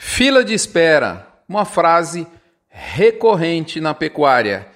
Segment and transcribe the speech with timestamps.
[0.00, 2.24] Fila de espera, uma frase
[2.68, 4.68] recorrente na pecuária.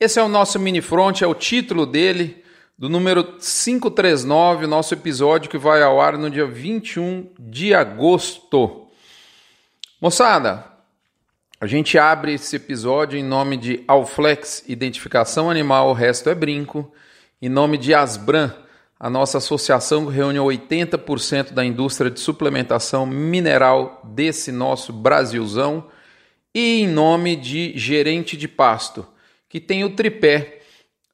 [0.00, 2.42] Esse é o nosso mini front, é o título dele,
[2.76, 8.88] do número 539, nosso episódio que vai ao ar no dia 21 de agosto.
[10.00, 10.64] Moçada,
[11.60, 16.92] a gente abre esse episódio em nome de Alflex, Identificação Animal, o resto é brinco,
[17.40, 18.52] em nome de Asbran,
[19.04, 25.90] a nossa associação reúne 80% da indústria de suplementação mineral desse nosso Brasilzão
[26.54, 29.06] e em nome de Gerente de Pasto,
[29.46, 30.62] que tem o tripé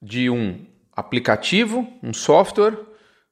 [0.00, 2.78] de um aplicativo, um software,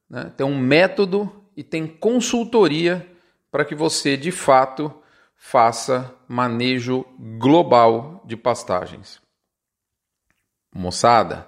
[0.09, 3.07] né, tem um método e tem consultoria
[3.49, 4.93] para que você de fato
[5.37, 9.21] faça manejo global de pastagens.
[10.75, 11.47] Moçada,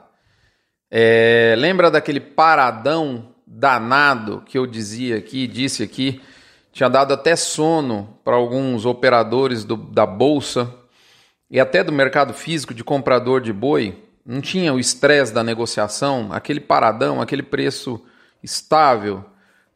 [0.91, 6.21] é, lembra daquele paradão danado que eu dizia aqui, disse aqui,
[6.73, 10.73] tinha dado até sono para alguns operadores do, da bolsa
[11.49, 14.03] e até do mercado físico de comprador de boi.
[14.25, 18.03] Não tinha o estresse da negociação, aquele paradão, aquele preço
[18.43, 19.23] estável.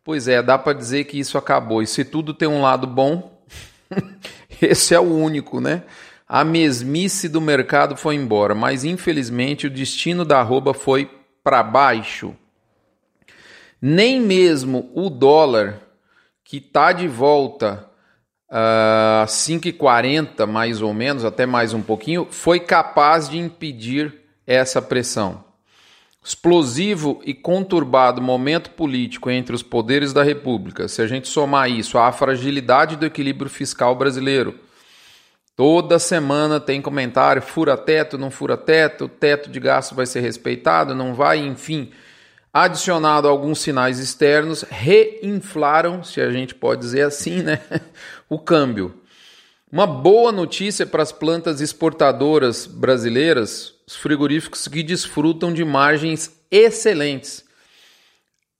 [0.03, 1.81] Pois é, dá para dizer que isso acabou.
[1.81, 3.41] E se tudo tem um lado bom,
[4.61, 5.83] esse é o único, né?
[6.27, 11.09] A mesmice do mercado foi embora, mas infelizmente o destino da arroba foi
[11.43, 12.35] para baixo.
[13.79, 15.79] Nem mesmo o dólar,
[16.43, 17.87] que está de volta
[18.49, 24.13] a uh, 5,40 mais ou menos, até mais um pouquinho, foi capaz de impedir
[24.47, 25.43] essa pressão.
[26.23, 31.99] Explosivo e conturbado momento político entre os poderes da República, se a gente somar isso
[31.99, 34.59] à fragilidade do equilíbrio fiscal brasileiro,
[35.55, 40.93] Toda semana tem comentário, fura teto, não fura teto, teto de gasto vai ser respeitado,
[40.93, 41.91] não vai, enfim.
[42.53, 47.61] Adicionado alguns sinais externos, reinflaram, se a gente pode dizer assim, né,
[48.29, 49.01] o câmbio.
[49.71, 57.45] Uma boa notícia para as plantas exportadoras brasileiras, os frigoríficos que desfrutam de margens excelentes.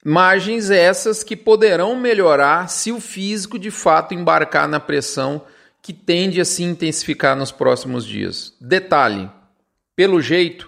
[0.04, 5.42] Margens essas que poderão melhorar se o físico de fato embarcar na pressão
[5.86, 8.56] que tende a se intensificar nos próximos dias.
[8.60, 9.30] Detalhe:
[9.96, 10.68] pelo jeito,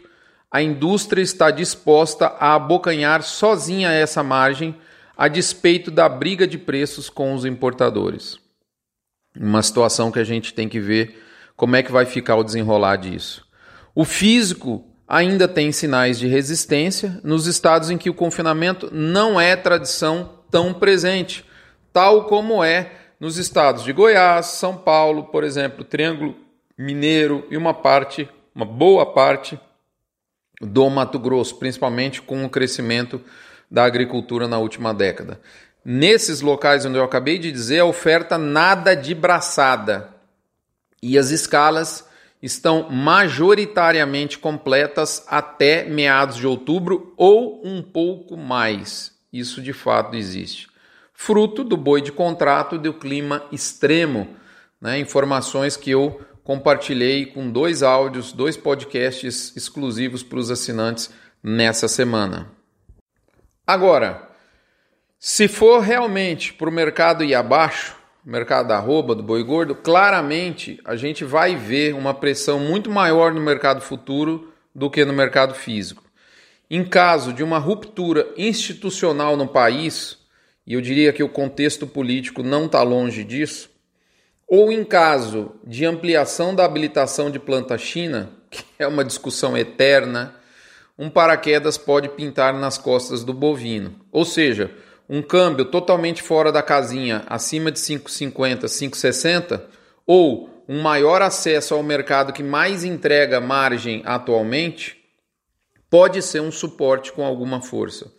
[0.52, 4.76] a indústria está disposta a abocanhar sozinha essa margem
[5.18, 8.38] a despeito da briga de preços com os importadores.
[9.36, 11.20] Uma situação que a gente tem que ver
[11.56, 13.44] como é que vai ficar o desenrolar disso.
[13.96, 19.56] O físico ainda tem sinais de resistência nos estados em que o confinamento não é
[19.56, 21.44] tradição tão presente,
[21.92, 26.36] tal como é nos estados de Goiás, São Paulo, por exemplo, Triângulo
[26.78, 29.60] Mineiro e uma parte, uma boa parte
[30.62, 33.22] do Mato Grosso, principalmente com o crescimento
[33.70, 35.40] da agricultura na última década.
[35.84, 40.10] Nesses locais onde eu acabei de dizer, a oferta nada de braçada
[41.02, 42.06] e as escalas
[42.42, 49.12] estão majoritariamente completas até meados de outubro ou um pouco mais.
[49.34, 50.68] Isso de fato existe
[51.20, 54.30] fruto do boi de contrato do clima extremo.
[54.80, 55.00] Né?
[55.00, 61.10] Informações que eu compartilhei com dois áudios, dois podcasts exclusivos para os assinantes
[61.44, 62.52] nessa semana.
[63.66, 64.30] Agora,
[65.18, 70.80] se for realmente para o mercado ir abaixo, mercado da arroba, do boi gordo, claramente
[70.86, 75.56] a gente vai ver uma pressão muito maior no mercado futuro do que no mercado
[75.56, 76.04] físico.
[76.70, 80.17] Em caso de uma ruptura institucional no país,
[80.68, 83.70] e eu diria que o contexto político não está longe disso,
[84.46, 90.36] ou em caso de ampliação da habilitação de planta China, que é uma discussão eterna,
[91.00, 93.96] um paraquedas pode pintar nas costas do bovino.
[94.12, 94.72] Ou seja,
[95.08, 99.62] um câmbio totalmente fora da casinha, acima de 5,50, 5,60,
[100.06, 104.98] ou um maior acesso ao mercado que mais entrega margem atualmente,
[105.90, 108.12] pode ser um suporte com alguma força.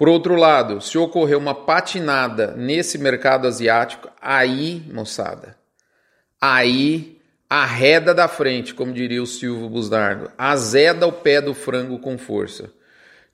[0.00, 5.58] Por outro lado, se ocorrer uma patinada nesse mercado asiático, aí, moçada,
[6.40, 7.20] aí
[7.50, 12.72] arreda da frente, como diria o Silvio Busnardo, azeda o pé do frango com força.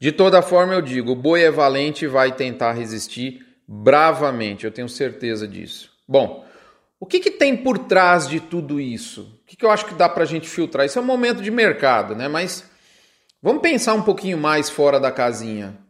[0.01, 4.73] De toda forma, eu digo, o boi é valente e vai tentar resistir bravamente, eu
[4.73, 5.93] tenho certeza disso.
[6.09, 6.45] Bom,
[6.99, 9.41] o que, que tem por trás de tudo isso?
[9.45, 10.85] O que, que eu acho que dá para a gente filtrar?
[10.85, 12.27] Isso é um momento de mercado, né?
[12.27, 12.69] Mas
[13.41, 15.86] vamos pensar um pouquinho mais fora da casinha.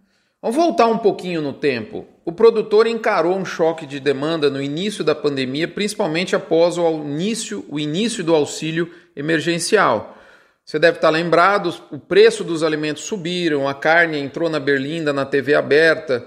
[0.47, 2.07] Vamos voltar um pouquinho no tempo.
[2.25, 7.65] O produtor encarou um choque de demanda no início da pandemia, principalmente após o início,
[7.69, 10.17] o início do auxílio emergencial.
[10.65, 15.27] Você deve estar lembrado, o preço dos alimentos subiram, a carne entrou na berlinda, na
[15.27, 16.25] TV aberta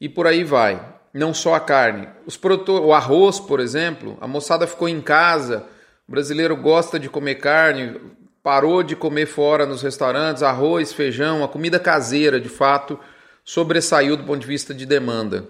[0.00, 0.84] e por aí vai.
[1.14, 2.08] não só a carne.
[2.26, 5.64] Os produtores, o arroz, por exemplo, a moçada ficou em casa,
[6.08, 8.00] o brasileiro gosta de comer carne,
[8.42, 12.98] parou de comer fora nos restaurantes, arroz, feijão, a comida caseira, de fato,
[13.44, 15.46] sobressaiu do ponto de vista de demanda.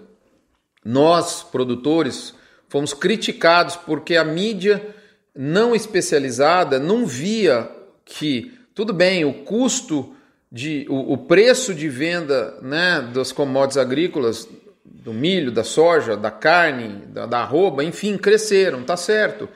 [0.83, 2.33] Nós, produtores,
[2.67, 4.95] fomos criticados porque a mídia
[5.35, 7.69] não especializada não via
[8.03, 10.15] que, tudo bem, o custo
[10.51, 14.47] de o, o preço de venda né, das commodities agrícolas,
[14.83, 19.49] do milho, da soja, da carne, da, da arroba, enfim, cresceram, tá certo.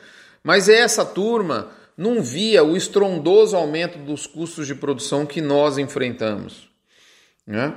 [0.44, 6.70] Mas essa turma não via o estrondoso aumento dos custos de produção que nós enfrentamos.
[7.46, 7.74] Né?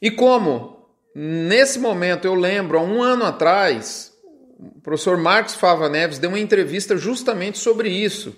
[0.00, 4.12] E como, nesse momento, eu lembro, há um ano atrás,
[4.58, 8.36] o professor Marcos Fava Neves deu uma entrevista justamente sobre isso.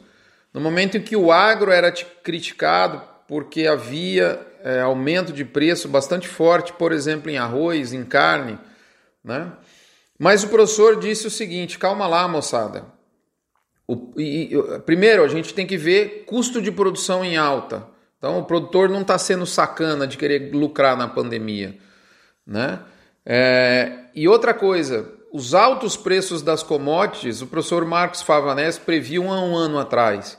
[0.53, 6.29] No momento em que o agro era criticado porque havia é, aumento de preço bastante
[6.29, 8.59] forte, por exemplo, em arroz, em carne,
[9.25, 9.53] né?
[10.19, 12.87] Mas o professor disse o seguinte: calma lá, moçada.
[13.89, 17.89] O, e, e, primeiro, a gente tem que ver custo de produção em alta.
[18.23, 21.77] Então, o produtor não está sendo sacana de querer lucrar na pandemia.
[22.47, 22.79] Né?
[23.27, 29.41] É, e outra coisa, os altos preços das commodities, o professor Marcos Favanés previu há
[29.41, 30.39] um ano atrás.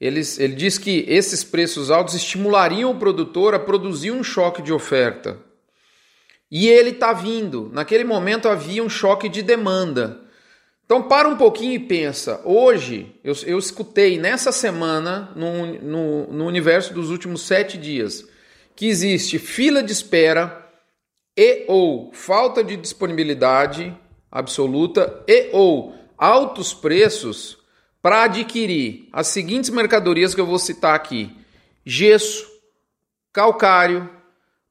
[0.00, 4.72] Ele, ele diz que esses preços altos estimulariam o produtor a produzir um choque de
[4.72, 5.38] oferta.
[6.50, 7.70] E ele está vindo.
[7.72, 10.19] Naquele momento havia um choque de demanda.
[10.90, 12.40] Então para um pouquinho e pensa.
[12.44, 18.28] Hoje, eu, eu escutei nessa semana, no, no, no universo dos últimos sete dias,
[18.74, 20.68] que existe fila de espera
[21.36, 23.96] e ou falta de disponibilidade
[24.32, 27.56] absoluta e ou altos preços
[28.02, 31.30] para adquirir as seguintes mercadorias que eu vou citar aqui:
[31.86, 32.44] gesso,
[33.32, 34.10] calcário,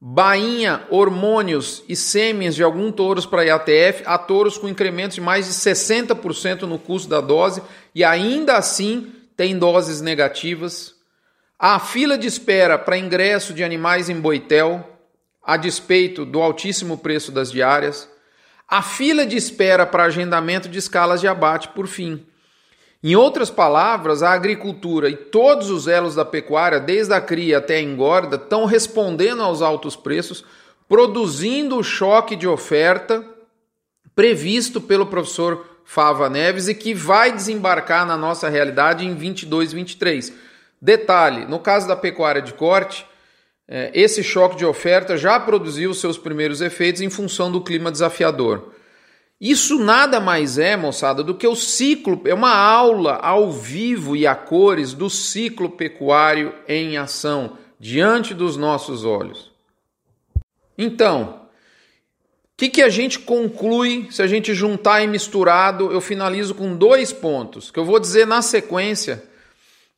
[0.00, 5.46] bainha, hormônios e sêmens de algum touros para IATF, a touros com incrementos de mais
[5.46, 7.62] de 60% no custo da dose
[7.94, 10.94] e ainda assim tem doses negativas.
[11.58, 14.88] A fila de espera para ingresso de animais em boitel,
[15.42, 18.08] a despeito do altíssimo preço das diárias.
[18.66, 22.24] A fila de espera para agendamento de escalas de abate, por fim.
[23.02, 27.76] Em outras palavras, a agricultura e todos os elos da pecuária, desde a cria até
[27.76, 30.44] a engorda, estão respondendo aos altos preços,
[30.86, 33.24] produzindo o choque de oferta
[34.14, 40.32] previsto pelo professor Fava Neves e que vai desembarcar na nossa realidade em 22, 23.
[40.80, 43.06] Detalhe: no caso da pecuária de corte,
[43.66, 48.74] é, esse choque de oferta já produziu seus primeiros efeitos em função do clima desafiador.
[49.40, 54.26] Isso nada mais é, moçada, do que o ciclo, é uma aula ao vivo e
[54.26, 59.50] a cores do ciclo pecuário em ação diante dos nossos olhos.
[60.76, 61.40] Então,
[62.52, 65.90] o que, que a gente conclui se a gente juntar e misturado?
[65.90, 69.24] Eu finalizo com dois pontos que eu vou dizer na sequência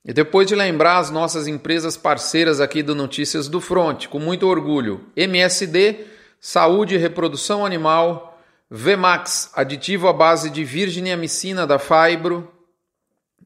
[0.05, 4.47] e depois de lembrar as nossas empresas parceiras aqui do Notícias do Front, com muito
[4.47, 6.06] orgulho: MSD,
[6.41, 8.31] Saúde e Reprodução Animal.
[8.74, 12.50] Vmax, aditivo à base de virginiamicina da Fibro,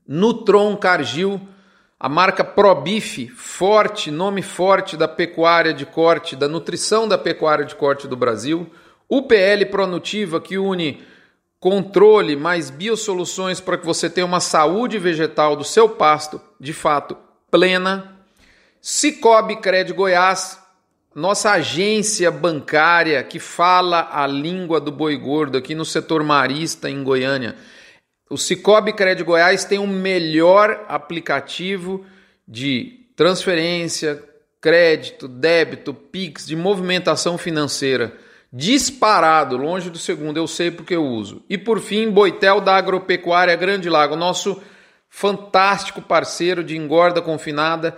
[0.07, 1.41] Nutron Cargill,
[1.99, 7.75] a marca Probif, forte, nome forte da pecuária de corte, da nutrição da pecuária de
[7.75, 8.71] corte do Brasil,
[9.11, 11.03] UPL Pronutiva, que une
[11.59, 17.17] controle mais biosoluções para que você tenha uma saúde vegetal do seu pasto, de fato,
[17.51, 18.17] plena.
[18.81, 20.63] Cicobi Cred Goiás,
[21.17, 27.03] nossa agência bancária que fala a língua do boi gordo aqui no setor marista em
[27.03, 27.57] Goiânia.
[28.29, 32.05] O Cicobi Cred Goiás tem o melhor aplicativo
[32.47, 34.23] de transferência,
[34.61, 38.13] crédito, débito, Pix, de movimentação financeira.
[38.53, 41.43] Disparado, longe do segundo, eu sei porque eu uso.
[41.49, 44.63] E por fim, Boitel da Agropecuária Grande Lago, nosso
[45.09, 47.97] fantástico parceiro de engorda confinada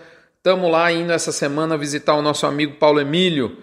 [0.48, 3.58] Estamos lá indo essa semana visitar o nosso amigo Paulo Emílio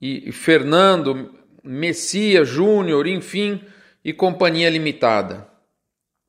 [0.00, 1.30] e, Fernando,
[1.62, 3.62] Messias Júnior, enfim,
[4.02, 5.46] e Companhia Limitada.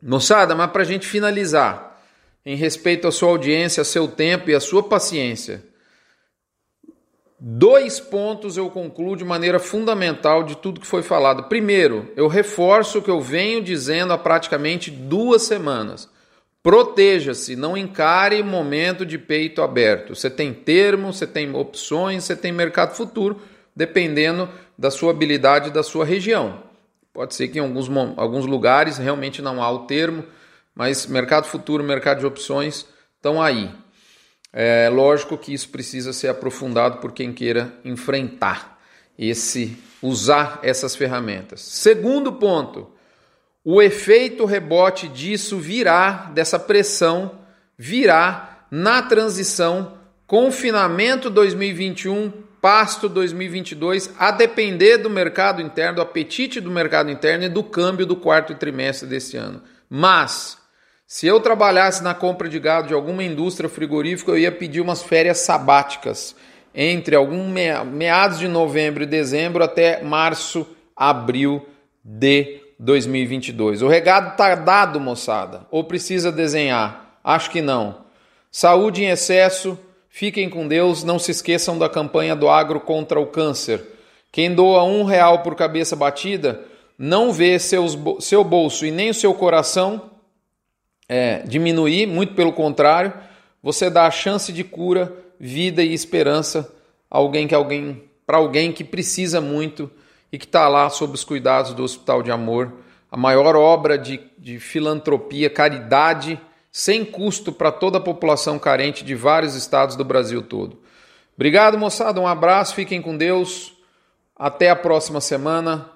[0.01, 2.03] Moçada, mas para a gente finalizar,
[2.45, 5.63] em respeito à sua audiência, seu tempo e à sua paciência,
[7.39, 11.43] dois pontos eu concluo de maneira fundamental de tudo que foi falado.
[11.43, 16.12] Primeiro, eu reforço o que eu venho dizendo há praticamente duas semanas.
[16.63, 20.15] Proteja-se, não encare momento de peito aberto.
[20.15, 23.41] Você tem termo, você tem opções, você tem mercado futuro,
[23.75, 26.63] dependendo da sua habilidade da sua região.
[27.12, 30.24] Pode ser que em alguns, alguns lugares realmente não há o termo,
[30.74, 33.70] mas mercado futuro, mercado de opções estão aí.
[34.53, 38.79] É lógico que isso precisa ser aprofundado por quem queira enfrentar.
[39.17, 41.62] esse usar essas ferramentas.
[41.62, 42.89] Segundo ponto,
[43.63, 47.39] o efeito rebote disso virá dessa pressão
[47.77, 52.32] virá na transição confinamento 2021
[52.63, 58.05] pasto 2022 a depender do mercado interno, do apetite do mercado interno e do câmbio
[58.05, 59.62] do quarto trimestre desse ano.
[59.89, 60.58] Mas
[61.05, 65.03] se eu trabalhasse na compra de gado de alguma indústria frigorífica, eu ia pedir umas
[65.03, 66.36] férias sabáticas
[66.74, 70.65] entre algum meados de novembro e dezembro até março,
[70.96, 71.67] abril
[72.03, 73.81] de 2022.
[73.81, 75.65] O regado está dado, moçada.
[75.71, 77.17] Ou precisa desenhar?
[77.23, 78.03] Acho que não.
[78.51, 79.77] Saúde em excesso.
[80.09, 81.03] Fiquem com Deus.
[81.03, 83.83] Não se esqueçam da campanha do agro contra o câncer.
[84.31, 86.61] Quem doa um real por cabeça batida
[86.97, 90.11] não vê seus, seu bolso e nem o seu coração
[91.07, 93.13] é, diminuir, muito pelo contrário,
[93.61, 96.73] você dá a chance de cura, vida e esperança
[97.09, 99.91] alguém que alguém para alguém que precisa muito
[100.33, 102.73] e que está lá sob os cuidados do Hospital de Amor,
[103.11, 109.13] a maior obra de, de filantropia, caridade, sem custo para toda a população carente de
[109.13, 110.81] vários estados do Brasil todo.
[111.35, 112.19] Obrigado, moçada.
[112.19, 113.77] Um abraço, fiquem com Deus.
[114.35, 115.87] Até a próxima semana.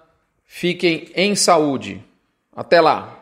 [0.45, 2.05] Fiquem em saúde.
[2.55, 3.16] Até lá.